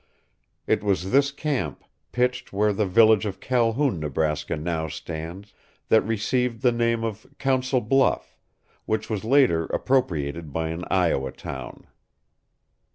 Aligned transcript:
It 0.65 0.83
was 0.83 1.11
this 1.11 1.31
camp, 1.31 1.83
pitched 2.11 2.51
where 2.51 2.73
the 2.73 2.87
village 2.87 3.23
of 3.27 3.39
Calhoun, 3.39 3.99
Neb., 3.99 4.17
now 4.49 4.87
stands, 4.87 5.53
that 5.89 6.01
received 6.01 6.63
the 6.63 6.71
name 6.71 7.03
of 7.03 7.27
Council 7.37 7.81
Bluff, 7.81 8.35
which 8.87 9.11
was 9.11 9.23
later 9.23 9.65
appropriated 9.65 10.51
by 10.51 10.69
an 10.69 10.85
Iowa 10.89 11.31
town. 11.31 11.85